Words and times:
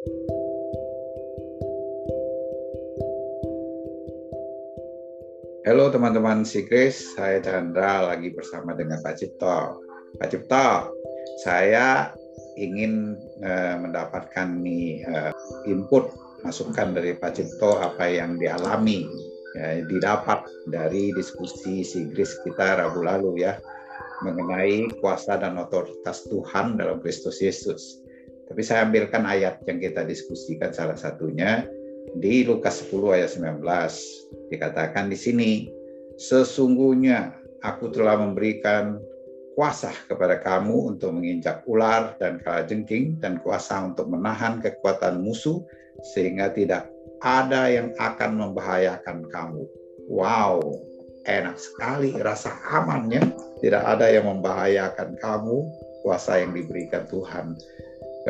Halo 0.00 0.08
teman-teman 5.92 6.40
Sigris, 6.48 7.12
saya 7.12 7.44
Chandra 7.44 8.08
lagi 8.08 8.32
bersama 8.32 8.72
dengan 8.72 9.04
Pak 9.04 9.20
Cipto. 9.20 9.84
Pak 10.16 10.28
Cipto, 10.32 10.96
saya 11.44 12.16
ingin 12.56 13.20
uh, 13.44 13.76
mendapatkan 13.84 14.64
nih 14.64 15.04
uh, 15.04 15.36
input 15.68 16.08
masukan 16.48 16.96
dari 16.96 17.20
Pak 17.20 17.36
Cipto 17.36 17.84
apa 17.84 18.08
yang 18.08 18.40
dialami 18.40 19.04
ya, 19.52 19.84
didapat 19.84 20.48
dari 20.72 21.12
diskusi 21.12 21.84
Sigris 21.84 22.40
kita 22.48 22.80
Rabu 22.80 23.04
lalu 23.04 23.44
ya 23.44 23.60
mengenai 24.24 24.88
kuasa 25.04 25.36
dan 25.36 25.60
otoritas 25.60 26.24
Tuhan 26.24 26.80
dalam 26.80 27.04
Kristus 27.04 27.44
Yesus. 27.44 28.00
Tapi 28.50 28.66
saya 28.66 28.82
ambilkan 28.82 29.22
ayat 29.22 29.62
yang 29.70 29.78
kita 29.78 30.02
diskusikan 30.02 30.74
salah 30.74 30.98
satunya 30.98 31.70
di 32.18 32.42
Lukas 32.42 32.82
10 32.82 33.14
ayat 33.14 33.30
19 33.38 33.62
dikatakan 34.50 35.06
di 35.06 35.14
sini 35.14 35.50
sesungguhnya 36.18 37.30
aku 37.62 37.94
telah 37.94 38.18
memberikan 38.18 38.98
kuasa 39.54 39.94
kepada 40.10 40.42
kamu 40.42 40.98
untuk 40.98 41.14
menginjak 41.14 41.62
ular 41.70 42.18
dan 42.18 42.42
kalajengking 42.42 43.22
dan 43.22 43.38
kuasa 43.38 43.86
untuk 43.86 44.10
menahan 44.10 44.58
kekuatan 44.58 45.22
musuh 45.22 45.62
sehingga 46.10 46.50
tidak 46.50 46.90
ada 47.22 47.70
yang 47.70 47.94
akan 48.02 48.34
membahayakan 48.34 49.30
kamu. 49.30 49.62
Wow, 50.10 50.58
enak 51.28 51.54
sekali 51.54 52.18
rasa 52.18 52.50
amannya. 52.66 53.30
Tidak 53.60 53.84
ada 53.84 54.08
yang 54.08 54.26
membahayakan 54.26 55.20
kamu, 55.20 55.56
kuasa 56.02 56.40
yang 56.40 56.56
diberikan 56.56 57.04
Tuhan 57.06 57.54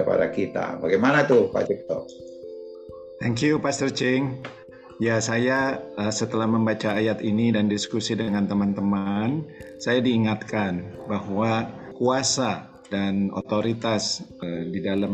kepada 0.00 0.32
kita. 0.32 0.80
Bagaimana 0.80 1.28
tuh 1.28 1.52
Pak 1.52 1.68
Cipto? 1.68 2.08
Thank 3.20 3.44
you 3.44 3.60
Pastor 3.60 3.92
Ching. 3.92 4.40
Ya, 5.00 5.16
saya 5.16 5.80
uh, 5.96 6.12
setelah 6.12 6.44
membaca 6.44 6.92
ayat 6.92 7.24
ini 7.24 7.48
dan 7.56 7.72
diskusi 7.72 8.12
dengan 8.12 8.44
teman-teman, 8.44 9.48
saya 9.80 10.04
diingatkan 10.04 10.84
bahwa 11.08 11.72
kuasa 11.96 12.68
dan 12.92 13.32
otoritas 13.32 14.20
uh, 14.44 14.64
di 14.68 14.84
dalam 14.84 15.12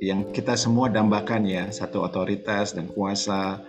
yang 0.00 0.32
kita 0.32 0.56
semua 0.56 0.88
dambakan 0.88 1.44
ya, 1.44 1.68
satu 1.68 2.00
otoritas 2.00 2.72
dan 2.72 2.88
kuasa 2.88 3.60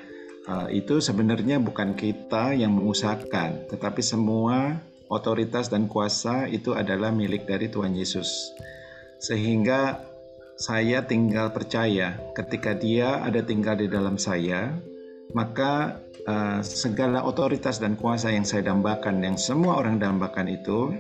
uh, 0.47 0.71
itu 0.71 1.03
sebenarnya 1.03 1.59
bukan 1.59 1.99
kita 1.99 2.55
yang 2.55 2.79
mengusahakan, 2.79 3.67
tetapi 3.67 3.99
semua 3.99 4.79
otoritas 5.11 5.67
dan 5.67 5.91
kuasa 5.91 6.47
itu 6.47 6.71
adalah 6.79 7.11
milik 7.11 7.43
dari 7.43 7.67
Tuhan 7.67 7.91
Yesus. 7.91 8.55
Sehingga 9.19 9.99
saya 10.59 11.07
tinggal 11.07 11.55
percaya 11.55 12.19
ketika 12.35 12.75
dia 12.75 13.23
ada 13.23 13.39
tinggal 13.39 13.79
di 13.79 13.87
dalam 13.87 14.19
saya, 14.19 14.75
maka 15.31 16.03
uh, 16.27 16.59
segala 16.59 17.23
otoritas 17.23 17.79
dan 17.79 17.95
kuasa 17.95 18.35
yang 18.35 18.43
saya 18.43 18.67
dambakan, 18.67 19.23
yang 19.23 19.39
semua 19.39 19.79
orang 19.79 20.03
dambakan 20.03 20.51
itu, 20.51 20.91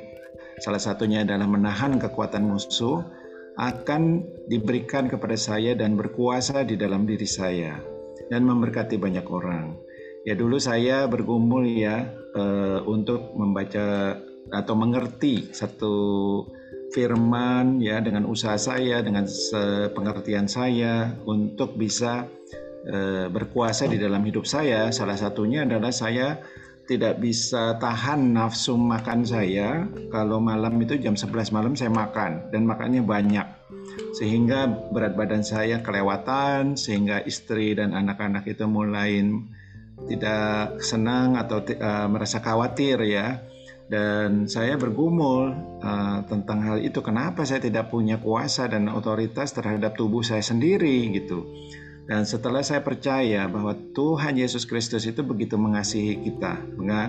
salah 0.63 0.79
satunya 0.79 1.27
adalah 1.27 1.43
menahan 1.43 1.99
kekuatan 1.99 2.47
musuh, 2.47 3.03
akan 3.59 4.23
diberikan 4.47 5.11
kepada 5.11 5.35
saya 5.35 5.75
dan 5.75 5.99
berkuasa 5.99 6.63
di 6.63 6.79
dalam 6.79 7.03
diri 7.03 7.27
saya 7.27 7.75
dan 8.31 8.47
memberkati 8.47 8.95
banyak 8.95 9.27
orang. 9.27 9.75
Ya 10.23 10.39
dulu 10.39 10.55
saya 10.55 11.03
bergumul 11.11 11.67
ya 11.67 12.07
uh, 12.31 12.79
untuk 12.87 13.35
membaca 13.35 14.15
atau 14.55 14.73
mengerti 14.79 15.51
satu 15.51 15.95
firman 16.89 17.77
ya 17.77 18.01
dengan 18.01 18.25
usaha 18.25 18.57
saya 18.57 19.01
dengan 19.05 19.29
pengertian 19.93 20.49
saya 20.49 21.13
untuk 21.25 21.77
bisa 21.77 22.25
e, 22.85 23.29
berkuasa 23.29 23.85
di 23.85 24.01
dalam 24.01 24.25
hidup 24.25 24.45
saya. 24.45 24.89
Salah 24.89 25.17
satunya 25.17 25.65
adalah 25.65 25.93
saya 25.93 26.41
tidak 26.89 27.21
bisa 27.21 27.77
tahan 27.77 28.33
nafsu 28.33 28.73
makan 28.73 29.21
saya. 29.21 29.85
Kalau 30.09 30.41
malam 30.41 30.81
itu 30.81 30.97
jam 30.97 31.13
11 31.13 31.53
malam 31.53 31.77
saya 31.77 31.93
makan 31.93 32.49
dan 32.49 32.65
makannya 32.65 33.05
banyak. 33.05 33.47
Sehingga 34.17 34.89
berat 34.89 35.13
badan 35.13 35.45
saya 35.45 35.85
kelewatan 35.85 36.73
sehingga 36.73 37.21
istri 37.21 37.77
dan 37.77 37.93
anak-anak 37.93 38.49
itu 38.49 38.65
mulai 38.65 39.21
tidak 40.09 40.81
senang 40.81 41.37
atau 41.37 41.61
uh, 41.61 42.07
merasa 42.09 42.41
khawatir 42.41 42.97
ya 43.05 43.43
dan 43.89 44.45
saya 44.45 44.77
bergumul 44.77 45.49
uh, 45.81 46.21
tentang 46.29 46.61
hal 46.61 46.77
itu. 46.77 47.01
Kenapa 47.01 47.41
saya 47.43 47.57
tidak 47.57 47.89
punya 47.89 48.21
kuasa 48.21 48.69
dan 48.69 48.85
otoritas 48.87 49.49
terhadap 49.51 49.97
tubuh 49.97 50.21
saya 50.21 50.45
sendiri 50.45 51.09
gitu. 51.09 51.43
Dan 52.09 52.25
setelah 52.25 52.65
saya 52.65 52.81
percaya 52.81 53.45
bahwa 53.45 53.77
Tuhan 53.93 54.33
Yesus 54.37 54.65
Kristus 54.65 55.05
itu 55.05 55.21
begitu 55.21 55.61
mengasihi 55.61 56.17
kita 56.25 56.57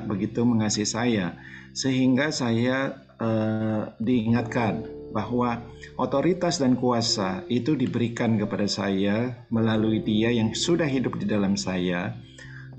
begitu 0.05 0.45
mengasihi 0.45 0.85
saya 0.85 1.41
sehingga 1.73 2.29
saya 2.29 3.01
uh, 3.17 3.97
diingatkan 3.97 4.85
bahwa 5.17 5.65
otoritas 5.97 6.61
dan 6.61 6.77
kuasa 6.77 7.49
itu 7.49 7.81
diberikan 7.81 8.37
kepada 8.37 8.69
saya 8.69 9.41
melalui 9.49 10.05
Dia 10.05 10.37
yang 10.37 10.53
sudah 10.53 10.87
hidup 10.87 11.17
di 11.17 11.25
dalam 11.25 11.57
saya 11.57 12.13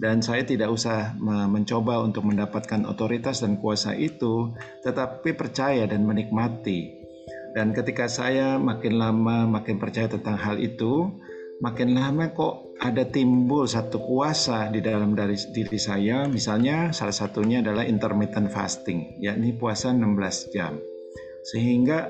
dan 0.01 0.17
saya 0.25 0.41
tidak 0.41 0.73
usah 0.73 1.13
mencoba 1.22 2.01
untuk 2.01 2.25
mendapatkan 2.25 2.89
otoritas 2.89 3.45
dan 3.45 3.62
kuasa 3.62 3.94
itu, 3.94 4.50
tetapi 4.81 5.38
percaya 5.38 5.85
dan 5.85 6.09
menikmati. 6.09 6.97
Dan 7.53 7.69
ketika 7.78 8.09
saya 8.09 8.57
makin 8.57 8.97
lama 8.97 9.45
makin 9.45 9.78
percaya 9.78 10.09
tentang 10.09 10.41
hal 10.41 10.57
itu, 10.57 11.06
makin 11.61 11.94
lama 11.94 12.34
kok 12.34 12.73
ada 12.81 13.06
timbul 13.06 13.69
satu 13.69 14.01
kuasa 14.01 14.73
di 14.73 14.81
dalam 14.81 15.13
dari 15.13 15.38
diri 15.53 15.78
saya. 15.78 16.25
Misalnya 16.25 16.90
salah 16.90 17.13
satunya 17.13 17.61
adalah 17.61 17.85
intermittent 17.85 18.50
fasting, 18.50 19.22
yakni 19.22 19.53
puasa 19.53 19.94
16 19.94 20.50
jam. 20.50 20.81
Sehingga 21.45 22.09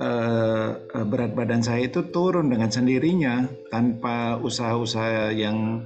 uh, 0.00 1.04
berat 1.04 1.36
badan 1.36 1.60
saya 1.60 1.84
itu 1.84 2.08
turun 2.08 2.48
dengan 2.48 2.72
sendirinya 2.72 3.44
tanpa 3.68 4.40
usaha-usaha 4.40 5.36
yang 5.36 5.84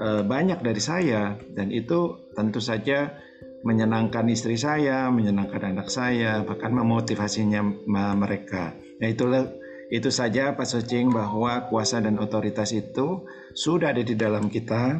banyak 0.00 0.60
dari 0.60 0.82
saya 0.82 1.40
dan 1.56 1.72
itu 1.72 2.28
tentu 2.36 2.60
saja 2.60 3.16
menyenangkan 3.64 4.28
istri 4.30 4.54
saya, 4.54 5.08
menyenangkan 5.08 5.74
anak 5.74 5.88
saya, 5.88 6.44
bahkan 6.46 6.70
memotivasinya 6.70 7.64
mereka. 8.14 8.76
Nah 9.02 9.08
itulah 9.08 9.48
itu 9.90 10.10
saja 10.10 10.54
Pak 10.54 10.66
Socing 10.66 11.14
bahwa 11.14 11.66
kuasa 11.70 12.02
dan 12.02 12.18
otoritas 12.18 12.74
itu 12.74 13.22
sudah 13.54 13.94
ada 13.94 14.02
di 14.02 14.18
dalam 14.18 14.50
kita 14.50 14.98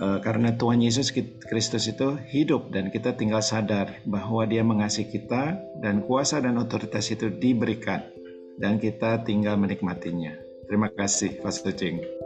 uh, 0.00 0.18
karena 0.24 0.56
Tuhan 0.56 0.80
Yesus 0.80 1.12
Kristus 1.44 1.88
itu 1.92 2.16
hidup 2.32 2.72
dan 2.72 2.88
kita 2.88 3.12
tinggal 3.20 3.44
sadar 3.44 4.00
bahwa 4.08 4.48
Dia 4.48 4.64
mengasihi 4.64 5.12
kita 5.12 5.60
dan 5.84 6.04
kuasa 6.08 6.40
dan 6.40 6.56
otoritas 6.56 7.12
itu 7.12 7.28
diberikan 7.28 8.00
dan 8.56 8.80
kita 8.80 9.20
tinggal 9.28 9.60
menikmatinya. 9.60 10.32
Terima 10.64 10.88
kasih 10.88 11.44
Pak 11.44 11.52
Socing. 11.52 12.23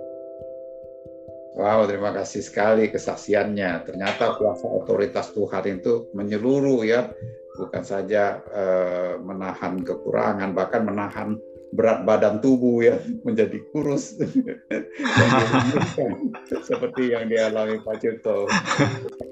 Wow, 1.59 1.91
terima 1.91 2.15
kasih 2.15 2.47
sekali 2.47 2.87
kesaksiannya. 2.87 3.83
Ternyata 3.83 4.39
kuasa 4.39 4.71
otoritas 4.71 5.35
Tuhan 5.35 5.83
itu 5.83 6.07
menyeluruh 6.15 6.87
ya, 6.87 7.11
bukan 7.59 7.83
saja 7.83 8.39
eh, 8.47 9.19
menahan 9.19 9.83
kekurangan, 9.83 10.55
bahkan 10.55 10.87
menahan 10.87 11.35
berat 11.75 12.07
badan 12.09 12.41
tubuh 12.41 12.81
ya 12.81 12.97
menjadi 13.27 13.61
kurus 13.75 14.17
seperti 16.69 17.13
yang 17.13 17.29
dialami 17.29 17.83
Pak 17.83 17.97
Cipto. 18.01 18.49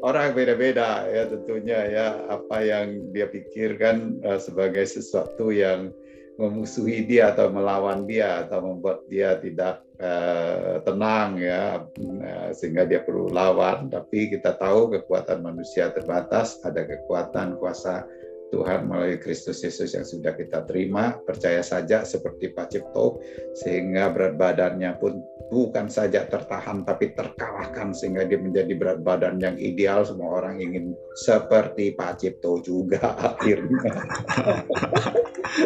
Orang 0.04 0.37
beda-beda 0.37 1.06
ya 1.08 1.31
tentunya 1.31 1.81
ya 1.88 2.06
apa 2.28 2.60
yang 2.60 3.14
dia 3.14 3.31
pikirkan 3.31 4.20
uh, 4.26 4.38
sebagai 4.43 4.84
sesuatu 4.84 5.48
yang 5.54 5.94
memusuhi 6.37 7.09
dia 7.09 7.33
atau 7.33 7.49
melawan 7.49 8.05
dia 8.05 8.45
atau 8.45 8.61
membuat 8.61 9.09
dia 9.09 9.41
tidak 9.41 9.81
uh, 9.97 10.85
tenang 10.85 11.41
ya. 11.41 11.85
Uh, 11.97 12.50
sehingga 12.53 12.85
dia 12.85 13.00
perlu 13.00 13.33
lawan. 13.33 13.88
Tapi 13.88 14.33
kita 14.33 14.56
tahu 14.56 14.93
kekuatan 14.93 15.41
manusia 15.41 15.88
terbatas 15.93 16.61
ada 16.61 16.85
kekuatan 16.85 17.56
kuasa 17.56 18.05
Tuhan 18.54 18.87
melalui 18.87 19.19
Kristus 19.19 19.58
Yesus 19.62 19.98
yang 19.98 20.06
sudah 20.06 20.38
kita 20.38 20.62
terima, 20.70 21.19
percaya 21.26 21.60
saja 21.66 22.06
seperti 22.06 22.54
Pak 22.54 22.66
Cipto, 22.70 23.19
sehingga 23.58 24.14
berat 24.14 24.38
badannya 24.38 24.94
pun 25.02 25.19
bukan 25.50 25.87
saja 25.87 26.26
tertahan 26.26 26.82
tapi 26.82 27.14
terkalahkan 27.14 27.94
sehingga 27.94 28.26
dia 28.26 28.38
menjadi 28.38 28.72
berat 28.78 29.00
badan 29.02 29.43
yang 29.43 29.58
ideal. 29.58 30.06
Semua 30.06 30.43
orang 30.43 30.62
ingin 30.62 30.94
seperti 31.19 31.94
Pak 31.94 32.22
Cipto 32.22 32.62
juga 32.62 33.14
akhirnya. 33.34 33.93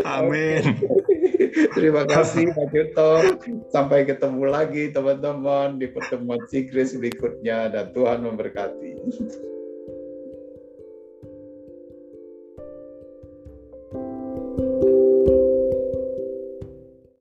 Amin. 0.04 0.80
Terima 1.76 2.04
kasih 2.08 2.52
Pak 2.52 2.68
Cipto. 2.72 3.10
Sampai 3.72 4.08
ketemu 4.08 4.44
lagi 4.48 4.88
teman-teman 4.92 5.76
di 5.76 5.88
pertemuan 5.90 6.40
Sigris 6.48 6.96
berikutnya 6.96 7.68
dan 7.72 7.92
Tuhan 7.92 8.24
memberkati. 8.24 8.92